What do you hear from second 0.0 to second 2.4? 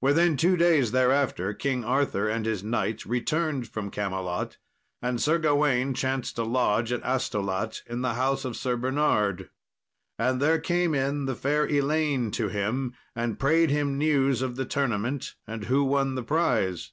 Within two days thereafter King Arthur